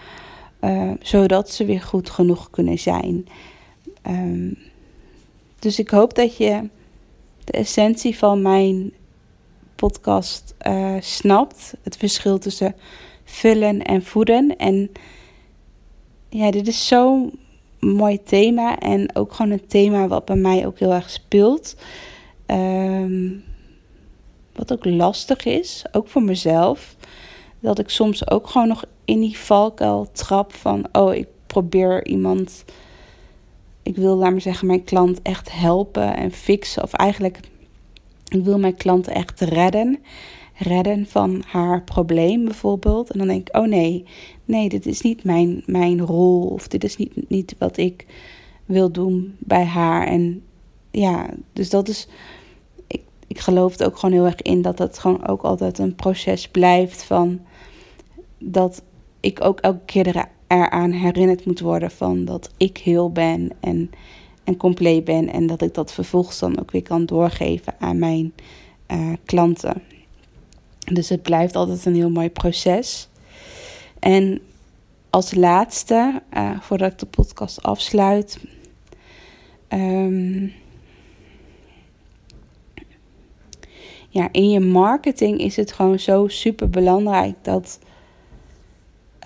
uh, 0.67 0.91
zodat 1.01 1.51
ze 1.51 1.65
weer 1.65 1.83
goed 1.83 2.11
genoeg 2.11 2.51
kunnen 2.51 2.79
zijn. 2.79 3.27
Um, 4.07 4.59
dus 5.59 5.79
ik 5.79 5.91
hoop 5.91 6.15
dat 6.15 6.37
je 6.37 6.69
de 7.45 7.53
essentie 7.53 8.19
van 8.19 8.43
mijn 8.43 8.93
podcast 9.75 10.55
uh, 10.67 10.97
snapt. 11.01 11.75
Het 11.83 11.97
verschil 11.97 12.39
tussen 12.39 12.75
vullen 13.25 13.83
en 13.83 14.03
voeden. 14.03 14.57
En 14.57 14.91
ja, 16.29 16.51
dit 16.51 16.69
is 16.69 16.87
zo'n 16.87 17.39
mooi 17.81 18.23
thema. 18.23 18.79
En 18.79 19.17
ook 19.17 19.33
gewoon 19.33 19.53
een 19.53 19.67
thema 19.67 20.07
wat 20.07 20.25
bij 20.25 20.37
mij 20.37 20.67
ook 20.67 20.79
heel 20.79 20.93
erg 20.93 21.11
speelt. 21.11 21.77
Um, 22.47 23.45
wat 24.53 24.73
ook 24.73 24.85
lastig 24.85 25.45
is, 25.45 25.85
ook 25.93 26.09
voor 26.09 26.23
mezelf. 26.23 26.97
Dat 27.61 27.79
ik 27.79 27.89
soms 27.89 28.31
ook 28.31 28.49
gewoon 28.49 28.69
nog 28.69 28.85
in 29.07 29.21
die 29.21 29.39
valkuil 29.39 30.09
trap 30.13 30.55
van... 30.55 30.87
oh, 30.93 31.15
ik 31.15 31.27
probeer 31.47 32.07
iemand... 32.07 32.65
Ik 33.83 33.97
wil, 33.97 34.17
laat 34.17 34.31
maar 34.31 34.41
zeggen, 34.41 34.67
mijn 34.67 34.85
klant 34.85 35.23
echt 35.23 35.53
helpen 35.53 36.17
en 36.17 36.33
fixen. 36.33 36.83
Of 36.83 36.93
eigenlijk, 36.93 37.41
ik 38.29 38.45
wil 38.45 38.59
mijn 38.59 38.77
klant 38.77 39.09
echt 39.09 39.41
redden. 39.41 39.99
Redden 40.55 41.07
van 41.07 41.43
haar 41.47 41.83
probleem 41.83 42.45
bijvoorbeeld. 42.45 43.11
En 43.11 43.19
dan 43.19 43.27
denk 43.27 43.49
ik, 43.49 43.57
oh 43.57 43.67
nee, 43.67 44.05
nee, 44.45 44.69
dit 44.69 44.87
is 44.87 45.01
niet 45.01 45.25
mijn, 45.25 45.63
mijn 45.67 46.01
rol. 46.01 46.43
Of 46.47 46.69
dit 46.69 46.85
is 46.85 46.97
niet, 46.97 47.29
niet 47.29 47.55
wat 47.59 47.77
ik 47.77 48.07
wil 48.65 48.91
doen 48.93 49.37
bij 49.39 49.65
haar. 49.65 50.07
En 50.07 50.43
ja, 50.91 51.31
dus 51.53 51.71
dat 51.71 51.89
is 51.89 52.09
ik 53.27 53.39
geloof 53.39 53.79
er 53.79 53.87
ook 53.87 53.99
gewoon 53.99 54.15
heel 54.15 54.25
erg 54.25 54.43
in 54.43 54.63
dat 54.63 54.79
het 54.79 54.99
gewoon 54.99 55.27
ook 55.27 55.43
altijd 55.43 55.79
een 55.79 55.95
proces 55.95 56.49
blijft 56.49 57.03
van 57.03 57.41
dat 58.39 58.83
ik 59.27 59.45
ook 59.45 59.61
elke 59.61 59.85
keer 59.85 60.27
eraan 60.47 60.91
herinnerd 60.91 61.45
moet 61.45 61.61
worden 61.61 61.91
van 61.91 62.25
dat 62.25 62.51
ik 62.57 62.79
heel 62.79 63.11
ben 63.11 63.51
en, 63.61 63.91
en 64.45 64.57
compleet 64.57 65.05
ben 65.05 65.33
en 65.33 65.47
dat 65.47 65.63
ik 65.63 65.75
dat 65.75 65.93
vervolgens 65.93 66.39
dan 66.39 66.61
ook 66.61 66.71
weer 66.71 66.83
kan 66.83 67.07
doorgeven 67.07 67.75
aan 67.79 67.99
mijn 67.99 68.33
uh, 68.91 69.13
klanten. 69.25 69.83
Dus 70.93 71.09
het 71.09 71.23
blijft 71.23 71.57
altijd 71.57 71.85
een 71.85 71.95
heel 71.95 72.11
mooi 72.11 72.31
proces. 72.31 73.09
En 73.99 74.41
als 75.11 75.35
laatste, 75.35 76.23
uh, 76.37 76.61
voordat 76.61 76.93
ik 76.93 76.99
de 76.99 77.07
podcast 77.07 77.63
afsluit, 77.63 78.39
um, 79.69 80.53
ja, 84.09 84.29
in 84.33 84.51
je 84.51 84.61
marketing 84.61 85.39
is 85.39 85.57
het 85.57 85.73
gewoon 85.73 85.99
zo 85.99 86.29
super 86.29 86.71
belangrijk 86.71 87.35
dat 87.43 87.79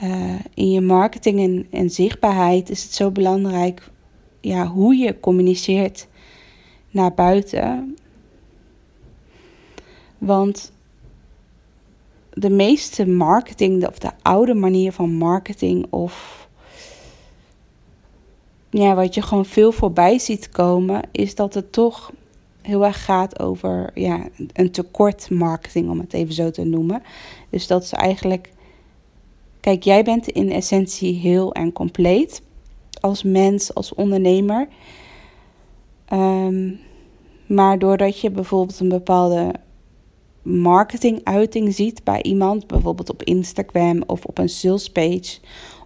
uh, 0.03 0.35
in 0.55 0.71
je 0.71 0.81
marketing 0.81 1.41
en, 1.41 1.67
en 1.71 1.91
zichtbaarheid 1.91 2.71
is 2.71 2.83
het 2.83 2.93
zo 2.93 3.11
belangrijk 3.11 3.91
ja, 4.41 4.67
hoe 4.67 4.97
je 4.97 5.21
communiceert 5.21 6.07
naar 6.91 7.15
buiten. 7.15 7.97
Want 10.19 10.73
de 12.33 12.51
meeste 12.51 13.07
marketing, 13.07 13.87
of 13.87 13.99
de 13.99 14.11
oude 14.23 14.55
manier 14.55 14.93
van 14.93 15.15
marketing, 15.15 15.87
of 15.91 16.49
ja, 18.71 18.95
wat 18.95 19.15
je 19.15 19.23
gewoon 19.23 19.47
veel 19.47 19.73
voorbij 19.73 20.19
ziet 20.19 20.49
komen, 20.49 21.03
is 21.13 21.35
dat 21.35 21.55
het 21.55 21.73
toch 21.73 22.13
heel 22.63 22.85
erg 22.85 23.05
gaat 23.05 23.39
over 23.39 23.91
ja, 23.95 24.29
een 24.53 24.71
tekort 24.71 25.31
marketing, 25.31 25.91
om 25.91 25.99
het 25.99 26.13
even 26.13 26.35
zo 26.35 26.51
te 26.51 26.65
noemen. 26.65 27.03
Dus 27.51 27.67
dat 27.67 27.83
is 27.83 27.93
eigenlijk. 27.93 28.51
Kijk, 29.61 29.83
jij 29.83 30.05
bent 30.05 30.29
in 30.29 30.53
essentie 30.53 31.15
heel 31.15 31.53
en 31.53 31.73
compleet 31.73 32.43
als 33.01 33.23
mens, 33.23 33.75
als 33.75 33.95
ondernemer. 33.95 34.69
Um, 36.13 36.81
maar 37.47 37.79
doordat 37.79 38.21
je 38.21 38.31
bijvoorbeeld 38.31 38.81
een 38.81 38.89
bepaalde 38.89 39.53
marketinguiting 40.43 41.75
ziet 41.75 42.05
bij 42.05 42.23
iemand, 42.23 42.67
bijvoorbeeld 42.67 43.11
op 43.11 43.23
Instagram 43.23 44.03
of 44.07 44.25
op 44.25 44.39
een 44.39 44.49
salespage 44.49 45.39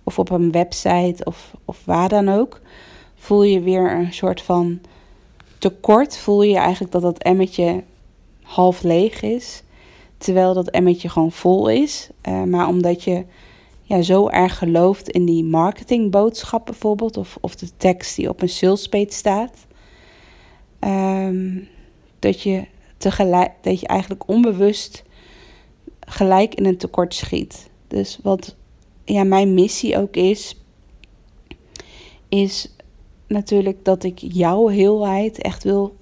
of 0.03 0.19
op 0.19 0.31
een 0.31 0.53
website 0.53 1.25
of, 1.25 1.55
of 1.65 1.85
waar 1.85 2.09
dan 2.09 2.29
ook, 2.29 2.61
voel 3.15 3.43
je 3.43 3.61
weer 3.61 3.93
een 3.93 4.13
soort 4.13 4.43
van 4.43 4.81
tekort 5.59 6.17
voel 6.17 6.43
je 6.43 6.57
eigenlijk 6.57 6.93
dat 6.93 7.03
dat 7.03 7.19
emmetje 7.19 7.83
half 8.43 8.83
leeg 8.83 9.23
is. 9.23 9.63
Terwijl 10.19 10.55
dat 10.55 10.71
emmetje 10.71 11.09
gewoon 11.09 11.33
vol 11.33 11.69
is. 11.69 12.11
Uh, 12.29 12.43
maar 12.43 12.69
omdat 12.69 13.03
je 13.03 13.25
ja, 13.85 14.03
zo 14.03 14.29
erg 14.29 14.59
gelooft 14.59 15.09
in 15.09 15.25
die 15.25 15.45
marketingboodschap 15.45 16.67
bijvoorbeeld. 16.67 17.17
Of, 17.17 17.39
of 17.41 17.55
de 17.55 17.69
tekst 17.77 18.17
die 18.17 18.29
op 18.29 18.43
een 18.43 18.49
salespage 18.49 19.13
staat. 19.13 19.67
Um, 20.81 21.69
dat, 22.19 22.41
je 22.41 22.67
tegelijk, 22.97 23.53
dat 23.61 23.81
je 23.81 23.87
eigenlijk 23.87 24.29
onbewust 24.29 25.03
gelijk 26.01 26.55
in 26.55 26.67
een 26.67 26.77
tekort 26.77 27.15
schiet. 27.15 27.71
Dus 27.89 28.19
wat 28.23 28.57
ja, 29.05 29.25
mijn 29.25 29.55
missie 29.55 29.99
ook 29.99 30.17
is, 30.17 30.57
is 32.29 32.75
natuurlijk 33.27 33.85
dat 33.85 34.05
ik 34.05 34.19
jouw 34.19 34.67
heelheid 34.67 35.39
echt 35.39 35.65
wil 35.65 35.97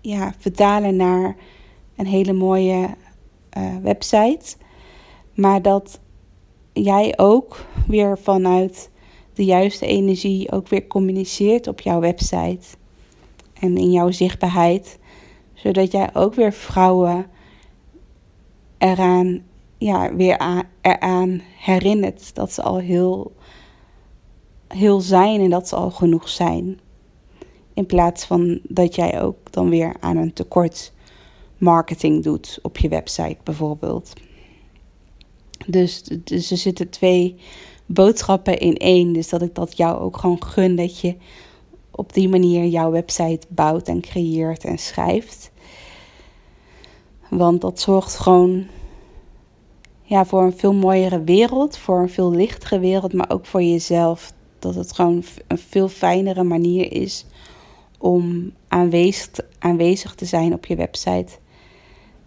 ja, 0.00 0.34
vertalen 0.38 0.96
naar 0.96 1.36
een 1.96 2.06
hele 2.06 2.32
mooie 2.32 2.88
uh, 3.58 3.76
website. 3.82 4.56
Maar 5.34 5.62
dat 5.62 6.00
jij 6.72 7.18
ook 7.18 7.64
weer 7.86 8.18
vanuit 8.18 8.90
de 9.34 9.44
juiste 9.44 9.86
energie 9.86 10.52
ook 10.52 10.68
weer 10.68 10.86
communiceert 10.86 11.66
op 11.66 11.80
jouw 11.80 12.00
website. 12.00 12.76
En 13.60 13.76
in 13.76 13.90
jouw 13.90 14.10
zichtbaarheid. 14.10 14.98
Zodat 15.54 15.92
jij 15.92 16.10
ook 16.14 16.34
weer 16.34 16.52
vrouwen 16.52 17.26
eraan, 18.78 19.42
ja, 19.78 20.14
weer 20.14 20.38
aan, 20.38 20.62
eraan 20.80 21.40
herinnert 21.58 22.34
dat 22.34 22.52
ze 22.52 22.62
al 22.62 22.78
heel 22.78 23.32
heel 24.72 25.00
zijn 25.00 25.40
en 25.40 25.50
dat 25.50 25.68
ze 25.68 25.76
al 25.76 25.90
genoeg 25.90 26.28
zijn. 26.28 26.80
In 27.74 27.86
plaats 27.86 28.24
van 28.24 28.60
dat 28.62 28.94
jij 28.94 29.22
ook 29.22 29.52
dan 29.52 29.68
weer 29.68 29.96
aan 30.00 30.16
een 30.16 30.32
tekort 30.32 30.92
marketing 31.58 32.22
doet 32.22 32.58
op 32.62 32.78
je 32.78 32.88
website 32.88 33.36
bijvoorbeeld. 33.42 34.12
Dus, 35.66 36.02
dus 36.24 36.50
er 36.50 36.56
zitten 36.56 36.90
twee 36.90 37.36
boodschappen 37.86 38.58
in 38.58 38.76
één. 38.76 39.12
Dus 39.12 39.28
dat 39.28 39.42
ik 39.42 39.54
dat 39.54 39.76
jou 39.76 40.00
ook 40.00 40.16
gewoon 40.16 40.44
gun 40.44 40.76
dat 40.76 41.00
je 41.00 41.16
op 41.90 42.12
die 42.12 42.28
manier 42.28 42.66
jouw 42.66 42.90
website 42.90 43.46
bouwt 43.48 43.88
en 43.88 44.00
creëert 44.00 44.64
en 44.64 44.78
schrijft. 44.78 45.50
Want 47.30 47.60
dat 47.60 47.80
zorgt 47.80 48.16
gewoon 48.16 48.66
ja, 50.02 50.24
voor 50.24 50.42
een 50.42 50.56
veel 50.56 50.74
mooiere 50.74 51.22
wereld, 51.22 51.78
voor 51.78 51.98
een 51.98 52.08
veel 52.08 52.30
lichtere 52.30 52.78
wereld, 52.78 53.12
maar 53.12 53.30
ook 53.30 53.46
voor 53.46 53.62
jezelf 53.62 54.32
dat 54.58 54.74
het 54.74 54.92
gewoon 54.92 55.24
een 55.46 55.58
veel 55.58 55.88
fijnere 55.88 56.42
manier 56.42 56.92
is 56.92 57.26
om 57.98 58.52
aanwezig, 58.68 59.30
aanwezig 59.58 60.14
te 60.14 60.24
zijn 60.24 60.52
op 60.52 60.66
je 60.66 60.76
website. 60.76 61.38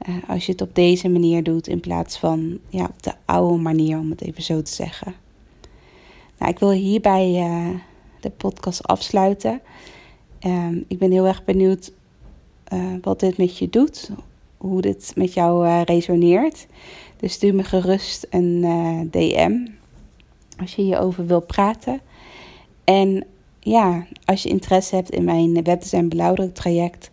Uh, 0.09 0.15
als 0.27 0.45
je 0.45 0.51
het 0.51 0.61
op 0.61 0.75
deze 0.75 1.09
manier 1.09 1.43
doet 1.43 1.67
in 1.67 1.79
plaats 1.79 2.17
van 2.17 2.59
ja, 2.69 2.83
op 2.83 3.03
de 3.03 3.13
oude 3.25 3.61
manier, 3.61 3.97
om 3.97 4.09
het 4.09 4.21
even 4.21 4.43
zo 4.43 4.61
te 4.61 4.71
zeggen. 4.71 5.13
Nou, 6.37 6.51
ik 6.51 6.59
wil 6.59 6.71
hierbij 6.71 7.29
uh, 7.29 7.69
de 8.19 8.29
podcast 8.29 8.83
afsluiten. 8.83 9.61
Ehm, 10.39 10.79
ik 10.87 10.97
ben 10.97 11.11
heel 11.11 11.25
erg 11.25 11.43
benieuwd 11.43 11.91
wat 13.01 13.19
dit 13.19 13.37
met 13.37 13.57
je 13.57 13.69
doet, 13.69 14.11
hoe 14.57 14.81
dit 14.81 15.13
met 15.15 15.33
jou 15.33 15.83
resoneert. 15.83 16.67
Dus 17.17 17.33
stuur 17.33 17.55
me 17.55 17.63
gerust 17.63 18.27
een 18.29 18.61
DM 19.11 19.67
als 20.59 20.75
je 20.75 20.81
hierover 20.81 21.25
wil 21.25 21.39
praten. 21.39 22.01
En 22.83 23.25
ja, 23.59 24.05
als 24.25 24.43
je 24.43 24.49
interesse 24.49 24.95
hebt 24.95 25.09
in 25.09 25.23
mijn 25.23 25.63
webdesign 25.63 26.07
blauwdruk 26.07 26.53
traject, 26.53 27.09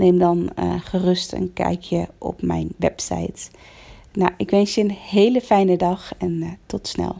neem 0.00 0.18
dan 0.18 0.50
uh, 0.58 0.74
gerust 0.80 1.32
een 1.32 1.52
kijkje 1.52 2.08
op 2.18 2.42
mijn 2.42 2.68
website. 2.76 3.50
Nou, 4.12 4.32
ik 4.36 4.50
wens 4.50 4.74
je 4.74 4.80
een 4.80 4.90
hele 4.90 5.40
fijne 5.40 5.76
dag 5.76 6.12
en 6.18 6.42
uh, 6.42 6.48
tot 6.66 6.88
snel. 6.88 7.16